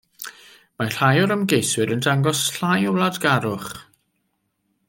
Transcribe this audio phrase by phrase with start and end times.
[0.01, 3.73] Y mae rhai o'r ymgeiswyr yn dangos llai o wladgarwch.